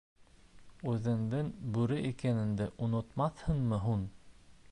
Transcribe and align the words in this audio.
—Үҙеңдең 0.93 1.51
бүре 1.75 1.99
икәненде 2.11 2.67
онотмаҫһыңмы 2.87 3.83
һуң? 3.87 4.09